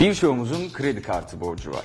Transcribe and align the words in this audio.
Birçoğumuzun 0.00 0.70
kredi 0.72 1.02
kartı 1.02 1.40
borcu 1.40 1.70
var. 1.70 1.84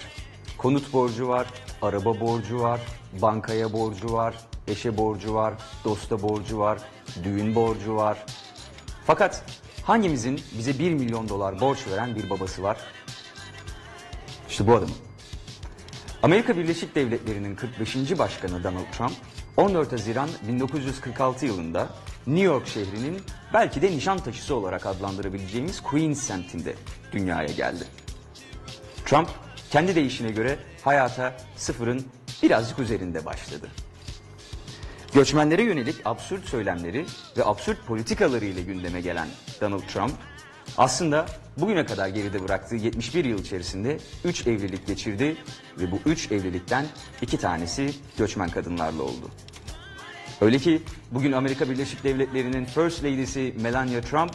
Konut 0.58 0.94
borcu 0.94 1.28
var, 1.28 1.48
araba 1.82 2.20
borcu 2.20 2.60
var, 2.60 2.82
bankaya 3.22 3.74
borcu 3.74 4.14
var, 4.14 4.36
eşe 4.68 4.98
borcu 4.98 5.34
var, 5.34 5.54
dosta 5.84 6.22
borcu 6.22 6.60
var, 6.60 6.80
düğün 7.24 7.56
borcu 7.56 7.96
var. 7.96 8.26
Fakat 9.08 9.44
hangimizin 9.84 10.42
bize 10.58 10.80
1 10.80 10.94
milyon 10.94 11.30
dolar 11.30 11.60
borç 11.60 11.88
veren 11.88 12.16
bir 12.16 12.30
babası 12.30 12.64
var? 12.64 12.78
İşte 14.50 14.68
bu 14.68 14.76
adamın. 14.76 14.96
Amerika 16.24 16.58
Birleşik 16.58 16.96
Devletleri'nin 16.96 17.56
45. 17.56 18.20
Başkanı 18.20 18.64
Donald 18.64 18.92
Trump 18.98 19.14
14 19.58 19.92
Haziran 19.92 20.30
1946 20.48 21.46
yılında 21.46 21.90
New 22.28 22.46
York 22.46 22.68
şehrinin 22.68 23.22
belki 23.54 23.82
de 23.82 23.92
nişan 23.92 24.18
taşısı 24.18 24.56
olarak 24.56 24.86
adlandırabileceğimiz 24.86 25.84
Queens 25.84 26.20
semtinde 26.20 26.76
dünyaya 27.12 27.48
geldi. 27.48 27.84
Trump 29.06 29.30
kendi 29.72 29.96
deyişine 29.96 30.32
göre 30.32 30.60
hayata 30.84 31.38
sıfırın 31.56 32.06
birazcık 32.44 32.80
üzerinde 32.80 33.26
başladı. 33.26 33.68
Göçmenlere 35.14 35.64
yönelik 35.64 35.96
absürt 36.06 36.46
söylemleri 36.46 37.06
ve 37.38 37.46
absürt 37.46 37.86
politikaları 37.86 38.46
ile 38.46 38.62
gündeme 38.62 39.02
gelen 39.02 39.28
Donald 39.62 39.88
Trump 39.88 40.14
aslında 40.78 41.26
bugüne 41.58 41.86
kadar 41.86 42.08
geride 42.08 42.44
bıraktığı 42.44 42.76
71 42.76 43.26
yıl 43.26 43.40
içerisinde 43.40 44.00
3 44.24 44.48
evlilik 44.48 44.88
geçirdi 44.88 45.38
ve 45.80 45.92
bu 45.92 46.00
3 46.06 46.32
evlilikten 46.32 46.86
2 47.22 47.38
tanesi 47.38 47.94
göçmen 48.18 48.50
kadınlarla 48.50 49.04
oldu. 49.04 49.32
Öyle 50.42 50.60
ki 50.60 50.82
bugün 51.12 51.32
Amerika 51.32 51.70
Birleşik 51.70 52.04
Devletleri'nin 52.04 52.66
First 52.66 53.04
Lady'si 53.04 53.54
Melania 53.62 54.02
Trump 54.02 54.32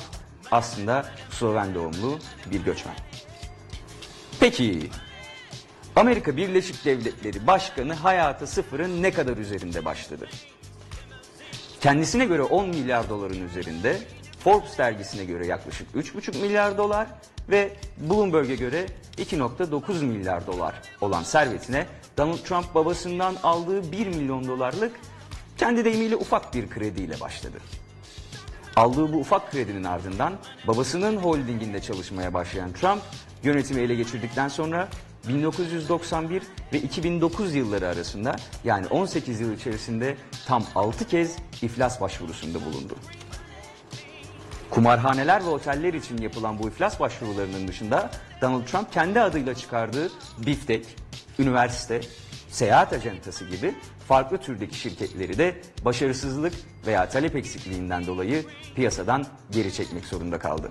aslında 0.51 1.07
Sloven 1.31 1.75
doğumlu 1.75 2.19
bir 2.51 2.65
göçmen. 2.65 2.95
Peki 4.41 4.91
Amerika 5.97 6.37
Birleşik 6.37 6.85
Devletleri 6.85 7.47
Başkanı 7.47 7.95
hayata 7.95 8.47
sıfırın 8.47 9.03
ne 9.03 9.11
kadar 9.11 9.37
üzerinde 9.37 9.85
başladı? 9.85 10.29
Kendisine 11.81 12.25
göre 12.25 12.43
10 12.43 12.69
milyar 12.69 13.09
doların 13.09 13.49
üzerinde, 13.49 13.99
Forbes 14.45 14.79
dergisine 14.79 15.25
göre 15.25 15.47
yaklaşık 15.47 15.95
3,5 15.95 16.41
milyar 16.41 16.79
dolar 16.79 17.07
ve 17.51 17.73
Bloomberg'e 17.97 18.55
göre 18.55 18.87
2,9 19.19 20.05
milyar 20.05 20.47
dolar 20.47 20.75
olan 21.01 21.23
servetine 21.23 21.87
Donald 22.19 22.39
Trump 22.39 22.75
babasından 22.75 23.37
aldığı 23.43 23.93
1 23.93 24.07
milyon 24.07 24.49
dolarlık 24.49 24.93
kendi 25.63 25.85
deyimiyle 25.85 26.17
ufak 26.17 26.55
bir 26.55 26.71
krediyle 26.71 27.21
başladı. 27.21 27.59
Aldığı 28.77 29.13
bu 29.13 29.17
ufak 29.17 29.51
kredinin 29.51 29.85
ardından 29.85 30.33
babasının 30.67 31.17
holdinginde 31.17 31.81
çalışmaya 31.81 32.35
başlayan 32.35 32.73
Trump 32.73 33.03
yönetimi 33.43 33.81
ele 33.81 33.95
geçirdikten 33.95 34.49
sonra 34.49 34.89
1991 35.29 36.43
ve 36.73 36.81
2009 36.81 37.55
yılları 37.55 37.89
arasında 37.89 38.37
yani 38.65 38.87
18 38.87 39.41
yıl 39.41 39.53
içerisinde 39.53 40.17
tam 40.47 40.65
6 40.75 41.09
kez 41.09 41.37
iflas 41.63 42.01
başvurusunda 42.01 42.65
bulundu. 42.65 42.95
Kumarhaneler 44.71 45.45
ve 45.45 45.49
oteller 45.49 45.95
için 45.95 46.19
yapılan 46.19 46.59
bu 46.59 46.69
iflas 46.69 47.01
başvurularının 47.01 47.69
dışında 47.69 48.11
Donald 48.41 48.65
Trump 48.65 48.93
kendi 48.93 49.21
adıyla 49.21 49.55
çıkardığı 49.55 50.11
Biftek, 50.39 50.87
üniversite, 51.39 52.01
seyahat 52.53 52.93
acentası 52.93 53.45
gibi 53.45 53.75
farklı 54.09 54.39
türdeki 54.39 54.79
şirketleri 54.79 55.39
de 55.39 55.61
başarısızlık 55.85 56.53
veya 56.87 57.09
talep 57.09 57.37
eksikliğinden 57.37 58.07
dolayı 58.07 58.45
piyasadan 58.75 59.27
geri 59.51 59.73
çekmek 59.73 60.05
zorunda 60.05 60.39
kaldı. 60.39 60.71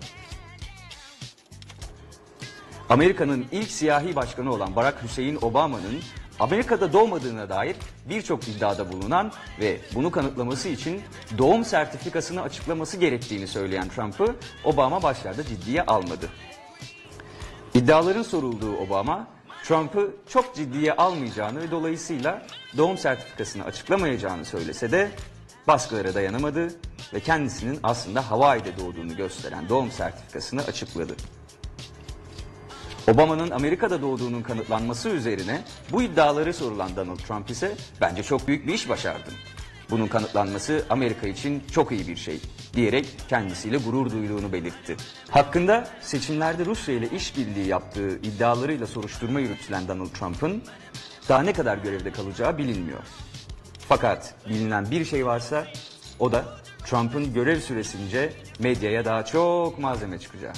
Amerika'nın 2.90 3.46
ilk 3.52 3.72
siyahi 3.72 4.16
başkanı 4.16 4.54
olan 4.54 4.76
Barack 4.76 5.04
Hüseyin 5.04 5.38
Obama'nın 5.42 6.00
Amerika'da 6.40 6.94
doğmadığına 6.94 7.50
dair 7.50 7.76
birçok 8.10 8.48
iddiada 8.48 8.92
bulunan 8.92 9.32
ve 9.60 9.78
bunu 9.96 10.12
kanıtlaması 10.12 10.70
için 10.70 11.02
doğum 11.38 11.66
sertifikasını 11.66 12.42
açıklaması 12.42 12.98
gerektiğini 12.98 13.48
söyleyen 13.48 13.90
Trump'ı 13.90 14.36
Obama 14.64 15.04
başlarda 15.04 15.44
ciddiye 15.44 15.82
almadı. 15.82 16.30
İddiaların 17.74 18.24
sorulduğu 18.24 18.78
Obama, 18.78 19.28
Trump'ı 19.64 20.16
çok 20.30 20.56
ciddiye 20.56 20.94
almayacağını 20.94 21.62
ve 21.62 21.72
dolayısıyla 21.72 22.46
doğum 22.78 22.98
sertifikasını 22.98 23.64
açıklamayacağını 23.64 24.46
söylese 24.46 24.92
de 24.92 25.12
baskılara 25.68 26.14
dayanamadı 26.14 26.68
ve 27.14 27.20
kendisinin 27.20 27.80
aslında 27.84 28.32
Hawaii'de 28.32 28.78
doğduğunu 28.78 29.16
gösteren 29.16 29.70
doğum 29.70 29.92
sertifikasını 29.92 30.62
açıkladı. 30.62 31.16
Obama'nın 33.12 33.52
Amerika'da 33.52 34.02
doğduğunun 34.02 34.42
kanıtlanması 34.42 35.10
üzerine 35.10 35.62
bu 35.92 36.02
iddiaları 36.02 36.54
sorulan 36.54 36.96
Donald 36.96 37.18
Trump 37.18 37.50
ise 37.50 37.76
bence 38.02 38.24
çok 38.24 38.48
büyük 38.48 38.68
bir 38.68 38.74
iş 38.74 38.90
başardım. 38.90 39.34
Bunun 39.92 40.08
kanıtlanması 40.08 40.86
Amerika 40.90 41.28
için 41.28 41.64
çok 41.72 41.92
iyi 41.92 42.08
bir 42.08 42.16
şey 42.16 42.40
diyerek 42.74 43.08
kendisiyle 43.28 43.78
gurur 43.78 44.12
duyduğunu 44.12 44.54
belirtti. 44.54 44.98
Hakkında 45.30 45.88
seçimlerde 46.02 46.66
Rusya 46.66 46.96
ile 46.96 47.10
işbirliği 47.10 47.68
yaptığı 47.68 48.10
iddialarıyla 48.10 48.88
soruşturma 48.88 49.40
yürütülen 49.40 49.88
Donald 49.88 50.10
Trump'ın 50.10 50.64
daha 51.30 51.44
ne 51.44 51.54
kadar 51.54 51.78
görevde 51.78 52.12
kalacağı 52.12 52.58
bilinmiyor. 52.58 53.04
Fakat 53.90 54.36
bilinen 54.50 54.92
bir 54.92 55.06
şey 55.06 55.26
varsa 55.26 55.68
o 56.20 56.32
da 56.32 56.46
Trump'ın 56.86 57.34
görev 57.34 57.60
süresince 57.60 58.34
medyaya 58.60 59.06
daha 59.06 59.26
çok 59.26 59.80
malzeme 59.80 60.20
çıkacağı. 60.20 60.54